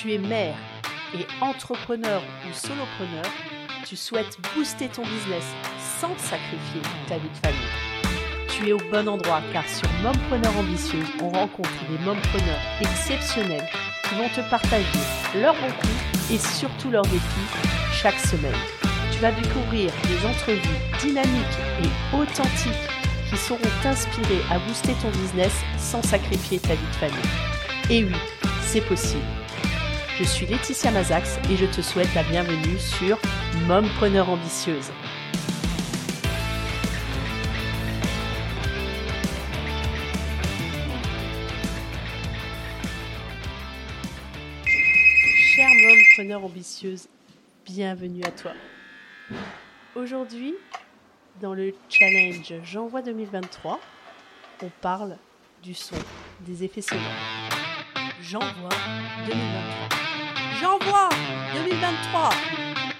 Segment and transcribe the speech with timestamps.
[0.00, 0.54] Tu es mère
[1.12, 3.24] et entrepreneur ou solopreneur,
[3.84, 5.42] tu souhaites booster ton business
[6.00, 8.46] sans sacrifier ta vie de famille.
[8.48, 13.68] Tu es au bon endroit car sur Mompreneur Ambitieuse, on rencontre des mompreneurs exceptionnels
[14.04, 14.86] qui vont te partager
[15.34, 17.48] leurs bons et surtout leurs défis
[17.92, 18.54] chaque semaine.
[19.10, 22.88] Tu vas découvrir des entrevues dynamiques et authentiques
[23.28, 27.90] qui sauront t'inspirer à booster ton business sans sacrifier ta vie de famille.
[27.90, 28.16] Et oui,
[28.62, 29.24] c'est possible.
[30.18, 33.16] Je suis Laetitia Mazax et je te souhaite la bienvenue sur
[33.68, 34.90] Mompreneur Ambitieuse.
[45.54, 47.06] Chère Mompreneur Ambitieuse,
[47.64, 48.54] bienvenue à toi.
[49.94, 50.56] Aujourd'hui,
[51.40, 53.78] dans le challenge J'envoie 2023,
[54.64, 55.16] on parle
[55.62, 55.94] du son,
[56.40, 57.04] des effets sonores.
[58.20, 58.68] J'envoie
[59.28, 59.97] 2023.
[60.60, 61.08] J'envoie
[61.54, 62.30] 2023.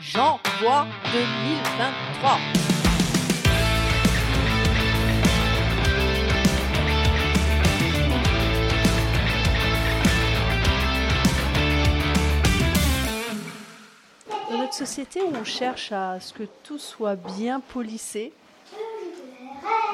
[0.00, 2.38] J'envoie 2023.
[14.50, 18.32] Dans notre société où on cherche à ce que tout soit bien polissé,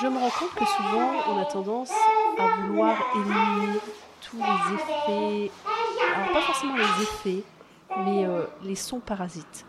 [0.00, 1.90] je me rends compte que souvent on a tendance
[2.38, 3.80] à vouloir éliminer
[4.20, 5.50] tous les effets,
[6.14, 7.44] alors pas forcément les effets,
[8.04, 9.66] mais euh, les sons parasites.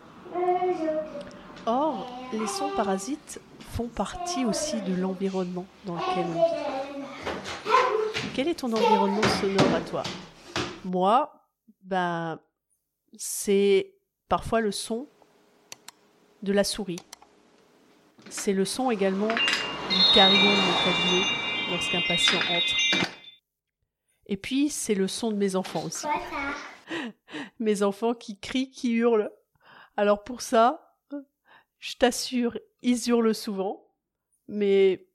[1.66, 3.40] Or, les sons parasites
[3.74, 6.62] font partie aussi de l'environnement dans lequel on vit.
[8.34, 10.02] Quel est ton environnement sonore à toi?
[10.84, 11.32] Moi,
[11.82, 12.38] ben,
[13.16, 13.94] c'est
[14.28, 15.06] parfois le son
[16.42, 17.00] de la souris.
[18.30, 21.26] C'est le son également du carillon de mon cabinet
[21.70, 23.01] lorsqu'un patient entre.
[24.32, 26.06] Et puis, c'est le son de mes enfants aussi.
[27.58, 29.30] mes enfants qui crient, qui hurlent.
[29.94, 30.96] Alors pour ça,
[31.78, 33.92] je t'assure, ils hurlent souvent.
[34.48, 35.06] Mais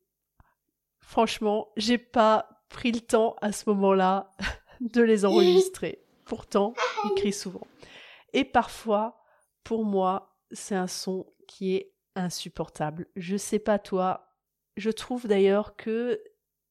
[1.00, 4.30] franchement, j'ai pas pris le temps à ce moment-là
[4.82, 6.06] de les enregistrer.
[6.26, 6.76] Pourtant,
[7.06, 7.66] ils crient souvent.
[8.34, 9.24] Et parfois,
[9.64, 13.08] pour moi, c'est un son qui est insupportable.
[13.16, 14.36] Je sais pas toi,
[14.76, 16.22] je trouve d'ailleurs que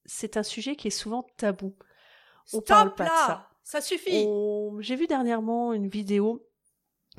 [0.04, 1.75] c'est un sujet qui est souvent tabou.
[2.53, 3.51] On Stop parle pas là de ça.
[3.65, 6.47] Ça suffit On- J'ai vu dernièrement une vidéo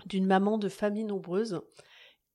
[0.06, 1.62] d'une maman de famille nombreuse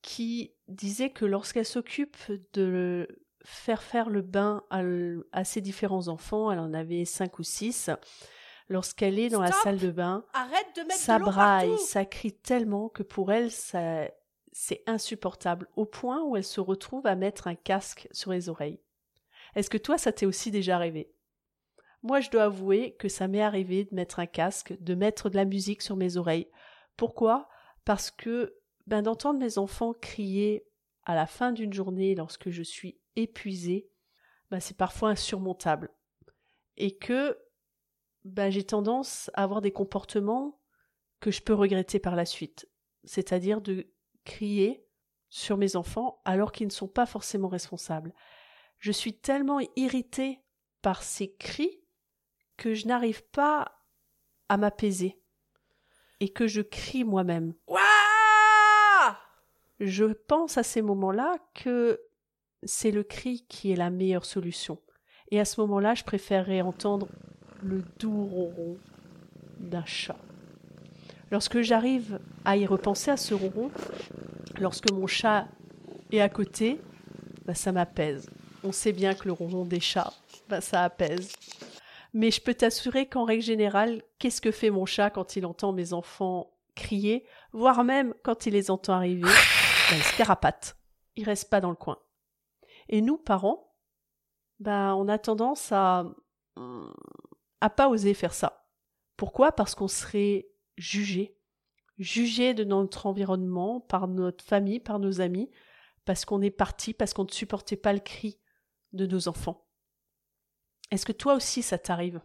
[0.03, 2.17] qui disait que lorsqu'elle s'occupe
[2.53, 3.09] de
[3.45, 7.91] faire faire le bain à, ses différents enfants, elle en avait cinq ou six,
[8.69, 12.05] lorsqu'elle est dans la salle de bain, Arrête de mettre ça de braille, partout ça
[12.05, 14.09] crie tellement que pour elle, ça,
[14.53, 18.81] c'est insupportable, au point où elle se retrouve à mettre un casque sur les oreilles.
[19.55, 21.13] Est-ce que toi, ça t'est aussi déjà arrivé?
[22.03, 25.37] Moi, je dois avouer que ça m'est arrivé de mettre un casque, de mettre de
[25.37, 26.49] la musique sur mes oreilles.
[26.97, 27.49] Pourquoi?
[27.85, 30.67] Parce que ben, d'entendre mes enfants crier
[31.05, 33.89] à la fin d'une journée lorsque je suis épuisée,
[34.51, 35.91] ben, c'est parfois insurmontable.
[36.77, 37.39] Et que
[38.25, 40.61] ben, j'ai tendance à avoir des comportements
[41.21, 42.69] que je peux regretter par la suite.
[43.05, 43.93] C'est-à-dire de
[44.25, 44.85] crier
[45.29, 48.13] sur mes enfants alors qu'ils ne sont pas forcément responsables.
[48.79, 50.41] Je suis tellement irritée
[50.83, 51.82] par ces cris
[52.63, 53.73] que je n'arrive pas
[54.49, 55.19] à m'apaiser
[56.21, 57.55] et que je crie moi-même.
[59.81, 62.01] Je pense à ces moments-là que
[62.63, 64.79] c'est le cri qui est la meilleure solution.
[65.33, 67.09] Et à ce moment-là, je préférerais entendre
[67.65, 68.77] le doux ronron
[69.59, 70.19] d'un chat.
[71.33, 73.73] Lorsque j'arrive à y repenser à ce ronron,
[74.61, 75.49] lorsque mon chat
[76.13, 76.81] est à côté,
[77.45, 78.31] bah, ça m'apaise.
[78.63, 80.13] On sait bien que le ronron des chats,
[80.49, 81.33] bah, ça apaise.
[82.13, 85.73] Mais je peux t'assurer qu'en règle générale, qu'est-ce que fait mon chat quand il entend
[85.73, 89.23] mes enfants crier, voire même quand il les entend arriver,
[89.91, 90.77] bah, il se carapate.
[91.17, 91.99] Il reste pas dans le coin.
[92.89, 93.75] Et nous, parents,
[94.61, 96.07] bah, on a tendance à,
[97.61, 98.67] à pas oser faire ça.
[99.17, 99.53] Pourquoi?
[99.53, 101.39] Parce qu'on serait jugé,
[101.99, 105.51] jugé de notre environnement, par notre famille, par nos amis,
[106.05, 108.41] parce qu'on est parti, parce qu'on ne supportait pas le cri
[108.93, 109.67] de nos enfants.
[110.93, 112.21] Est-ce que toi aussi ça t'arrive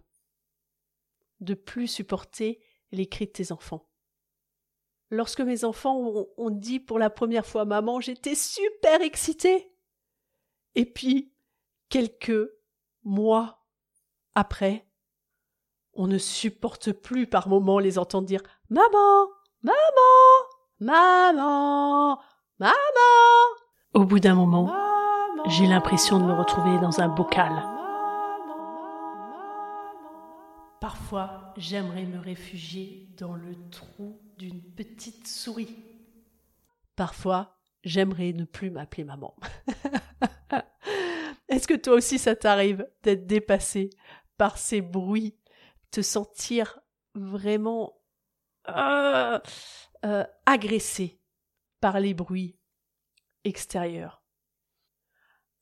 [1.40, 2.62] de plus supporter
[2.92, 3.88] les cris de tes enfants?
[5.10, 9.74] Lorsque mes enfants ont, ont dit pour la première fois maman, j'étais super excitée.
[10.76, 11.34] Et puis,
[11.88, 12.52] quelques
[13.04, 13.66] mois
[14.36, 14.86] après,
[15.94, 19.30] on ne supporte plus par moments les entendre dire Maman,
[19.62, 19.78] maman,
[20.82, 22.20] maman,
[22.60, 22.74] maman.
[23.94, 24.76] Au bout d'un moment,
[25.46, 27.77] j'ai l'impression de me retrouver dans un bocal.
[30.80, 35.76] Parfois, j'aimerais me réfugier dans le trou d'une petite souris.
[36.96, 39.36] Parfois, j'aimerais ne plus m'appeler maman.
[41.50, 43.90] Est-ce que toi aussi ça t'arrive d'être dépassé
[44.38, 45.36] par ces bruits,
[45.90, 46.80] te sentir
[47.16, 48.00] vraiment
[48.70, 49.40] euh,
[50.06, 51.20] euh, agressé
[51.80, 52.60] par les bruits
[53.46, 54.22] extérieurs?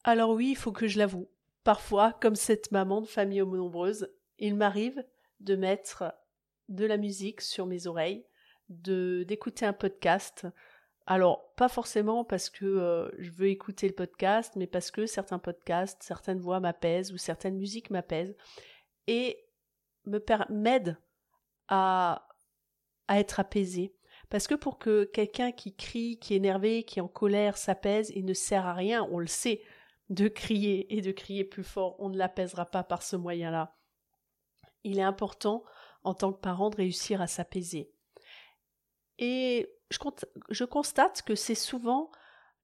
[0.04, 1.30] Alors oui, il faut que je l'avoue.
[1.64, 4.10] Parfois, comme cette maman de famille nombreuse,
[4.40, 5.04] il m'arrive
[5.40, 6.14] de mettre
[6.70, 8.26] de la musique sur mes oreilles,
[8.70, 10.48] de d'écouter un podcast.
[11.06, 15.38] Alors, pas forcément parce que euh, je veux écouter le podcast, mais parce que certains
[15.40, 18.36] podcasts, certaines voix m'apaisent ou certaines musiques m'apaisent
[19.08, 19.46] et
[20.50, 20.98] m'aident
[21.68, 22.28] à,
[23.08, 23.94] à être apaisé.
[24.30, 28.12] Parce que pour que quelqu'un qui crie, qui est énervé, qui est en colère s'apaise,
[28.16, 29.62] il ne sert à rien, on le sait,
[30.10, 31.96] de crier et de crier plus fort.
[32.00, 33.76] On ne l'apaisera pas par ce moyen-là
[34.86, 35.64] il est important
[36.04, 37.92] en tant que parent de réussir à s'apaiser.
[39.18, 42.12] Et je, constate que c'est souvent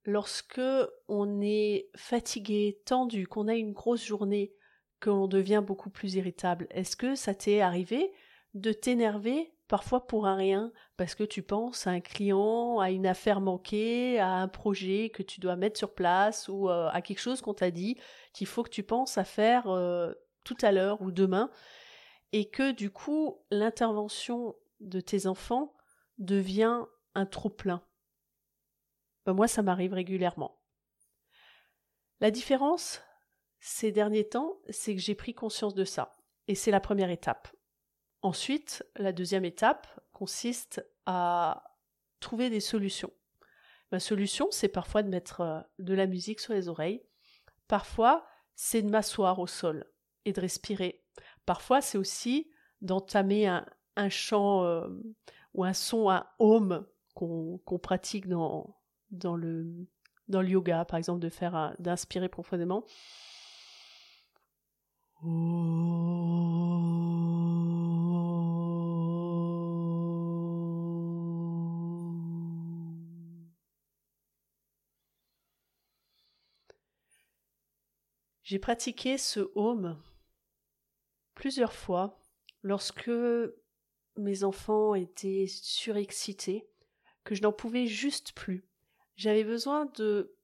[0.06, 0.62] lorsque
[1.08, 4.54] on est fatigué, tendu, qu'on a une grosse journée,
[5.02, 6.68] qu'on devient beaucoup plus irritable.
[6.70, 8.14] Est-ce que ça t'est arrivé
[8.54, 13.08] de t'énerver parfois pour un rien, parce que tu penses à un client, à une
[13.08, 17.22] affaire manquée, à un projet que tu dois mettre sur place ou euh, à quelque
[17.22, 17.98] chose qu'on t'a dit
[18.34, 20.12] qu'il faut que tu penses à faire euh,
[20.44, 21.50] tout à l'heure ou demain
[22.34, 25.74] et que du coup l'intervention de tes enfants
[26.18, 27.84] devient un trop-plein.
[29.26, 30.60] Ben, moi, ça m'arrive régulièrement.
[32.20, 33.02] La différence,
[33.60, 36.12] ces derniers temps, c'est que j'ai pris conscience de ça.
[36.48, 37.54] Et c'est la première étape.
[38.22, 41.78] Ensuite, la deuxième étape consiste à
[42.20, 43.12] trouver des solutions.
[43.92, 47.04] Ma solution, c'est parfois de mettre euh, de la musique sur les oreilles.
[47.68, 48.26] Parfois,
[48.56, 49.92] c'est de m'asseoir au sol
[50.26, 51.04] et de respirer
[51.46, 52.50] Parfois, c'est aussi
[52.82, 54.88] d'entamer un, chant euh,
[55.54, 58.78] ou un son, un home qu'on pratique dans,
[59.12, 59.88] dans, le,
[60.28, 62.86] dans le yoga, par exemple, de faire d'inspirer profondément.
[78.52, 79.98] J'ai pratiqué ce home
[81.42, 82.20] plusieurs fois
[82.62, 83.10] lorsque
[84.16, 86.70] mes enfants étaient surexcités,
[87.24, 88.64] que je n'en pouvais juste plus.
[89.16, 90.36] J'avais besoin de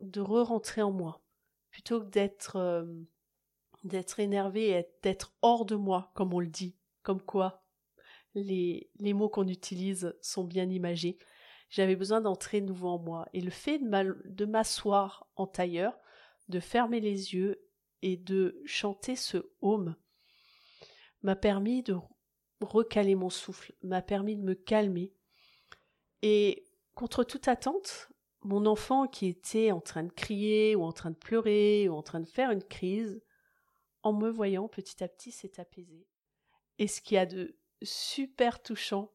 [0.00, 1.22] de re-rentrer en moi
[1.70, 2.84] plutôt que d'être euh,
[3.84, 7.64] d'être énervé et d'être hors de moi comme on le dit comme quoi
[8.34, 11.16] les, les mots qu'on utilise sont bien imagés
[11.70, 15.98] j'avais besoin d'entrer nouveau en moi et le fait de m'asseoir en tailleur
[16.50, 17.65] de fermer les yeux
[18.06, 19.96] et de chanter ce home
[21.22, 21.96] m'a permis de
[22.60, 25.12] recaler mon souffle, m'a permis de me calmer.
[26.22, 28.08] Et contre toute attente,
[28.42, 32.02] mon enfant qui était en train de crier ou en train de pleurer ou en
[32.04, 33.20] train de faire une crise,
[34.04, 36.06] en me voyant petit à petit s'est apaisé.
[36.78, 39.12] Et ce qui a de super touchant,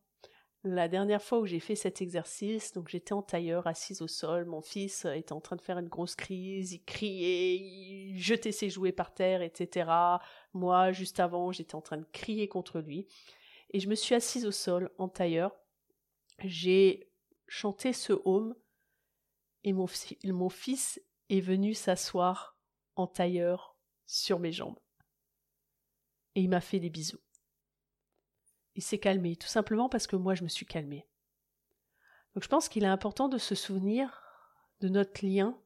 [0.63, 4.45] la dernière fois où j'ai fait cet exercice, donc j'étais en tailleur, assise au sol,
[4.45, 8.69] mon fils était en train de faire une grosse crise, il criait, il jetait ses
[8.69, 9.89] jouets par terre, etc.
[10.53, 13.07] Moi, juste avant, j'étais en train de crier contre lui.
[13.71, 15.55] Et je me suis assise au sol, en tailleur.
[16.43, 17.09] J'ai
[17.47, 18.55] chanté ce home,
[19.63, 19.87] et mon,
[20.25, 22.55] mon fils est venu s'asseoir
[22.95, 23.75] en tailleur
[24.05, 24.79] sur mes jambes.
[26.35, 27.19] Et il m'a fait des bisous
[28.75, 31.07] il s'est calmé, tout simplement parce que moi je me suis calmée.
[32.33, 34.23] Donc je pense qu'il est important de se souvenir
[34.79, 35.57] de notre lien,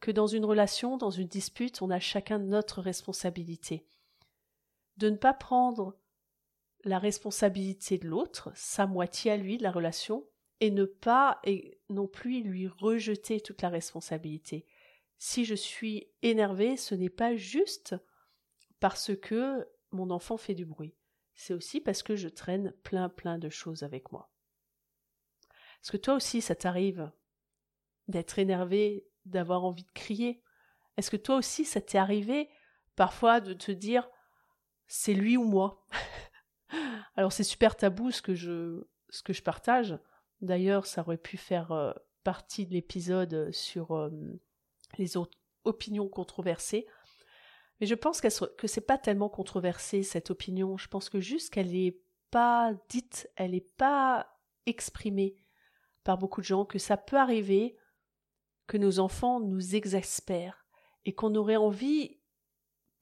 [0.00, 3.86] que dans une relation, dans une dispute, on a chacun notre responsabilité.
[4.96, 5.98] De ne pas prendre
[6.84, 10.24] la responsabilité de l'autre, sa moitié à lui de la relation,
[10.60, 14.66] et ne pas et non plus lui rejeter toute la responsabilité.
[15.18, 17.96] Si je suis énervée, ce n'est pas juste
[18.80, 20.94] parce que mon enfant fait du bruit
[21.38, 24.30] c'est aussi parce que je traîne plein plein de choses avec moi.
[25.80, 27.10] Est-ce que toi aussi ça t'arrive
[28.08, 30.42] d'être énervé, d'avoir envie de crier
[30.96, 32.50] Est-ce que toi aussi ça t'est arrivé
[32.96, 34.10] parfois de te dire
[34.88, 35.86] c'est lui ou moi?
[37.16, 39.96] Alors c'est super tabou ce que je ce que je partage.
[40.40, 41.92] D'ailleurs, ça aurait pu faire euh,
[42.24, 44.10] partie de l'épisode sur euh,
[44.98, 46.86] les autres opinions controversées.
[47.80, 50.76] Mais je pense que que c'est pas tellement controversé cette opinion.
[50.76, 54.28] Je pense que juste qu'elle n'est pas dite, elle n'est pas
[54.66, 55.36] exprimée
[56.04, 57.76] par beaucoup de gens, que ça peut arriver
[58.66, 60.66] que nos enfants nous exaspèrent
[61.04, 62.20] et qu'on aurait envie,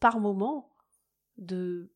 [0.00, 0.76] par moment,
[1.36, 1.92] de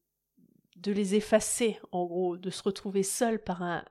[0.76, 3.84] de les effacer, en gros, de se retrouver seul par un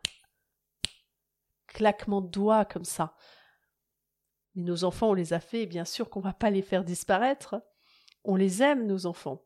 [1.67, 3.15] claquement de doigts comme ça.
[4.55, 6.83] Mais nos enfants, on les a fait, et bien sûr qu'on va pas les faire
[6.83, 7.61] disparaître.
[8.29, 9.43] On les aime, nos enfants.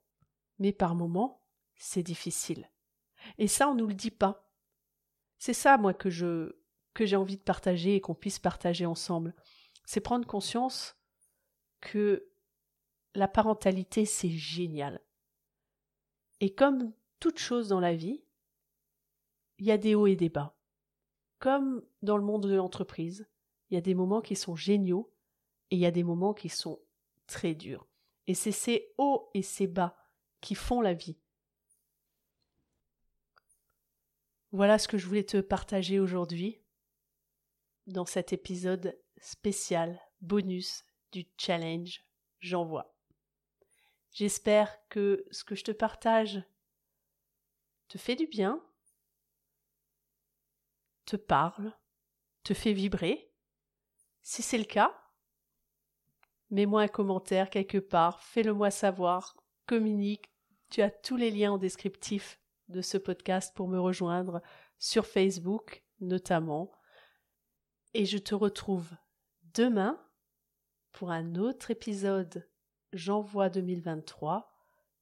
[0.60, 1.42] Mais par moments,
[1.78, 2.70] c'est difficile.
[3.38, 4.52] Et ça, on nous le dit pas.
[5.38, 6.52] C'est ça, moi, que je,
[6.94, 9.34] que j'ai envie de partager et qu'on puisse partager ensemble.
[9.86, 10.98] C'est prendre conscience
[11.80, 12.30] que
[13.16, 15.02] la parentalité, c'est génial.
[16.42, 18.26] Et comme toute chose dans la vie,
[19.60, 20.58] il y a des hauts et des bas.
[21.40, 23.30] Comme dans le monde de l'entreprise,
[23.70, 25.16] il y a des moments qui sont géniaux
[25.72, 26.82] et il y a des moments qui sont
[27.28, 27.88] très durs.
[28.28, 29.98] Et c'est ces hauts et ces bas
[30.42, 31.18] qui font la vie.
[34.52, 36.62] Voilà ce que je voulais te partager aujourd'hui
[37.88, 42.04] dans cet épisode spécial bonus du challenge
[42.40, 42.94] J'envoie.
[44.12, 46.44] J'espère que ce que je te partage
[47.88, 48.62] te fait du bien,
[51.06, 51.74] te parle,
[52.44, 53.32] te fait vibrer.
[54.22, 55.03] Si c'est le cas,
[56.50, 59.36] mets-moi un commentaire quelque part, fais-le moi savoir,
[59.66, 60.32] communique.
[60.70, 64.42] Tu as tous les liens en descriptif de ce podcast pour me rejoindre
[64.80, 66.72] sur Facebook notamment.
[67.94, 68.90] Et je te retrouve
[69.54, 70.00] demain
[70.92, 72.48] pour un autre épisode
[72.92, 74.54] J'envoie 2023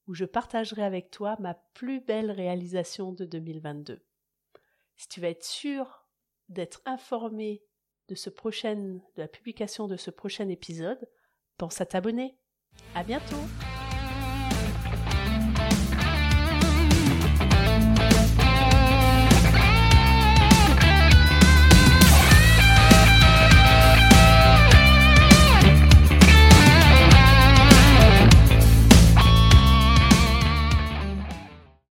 [0.07, 4.01] où je partagerai avec toi ma plus belle réalisation de 2022.
[4.95, 6.05] Si tu veux être sûr
[6.47, 7.63] d'être informé
[8.07, 11.09] de ce prochain, de la publication de ce prochain épisode,
[11.61, 12.35] pense à t'abonner.
[12.95, 13.45] À bientôt!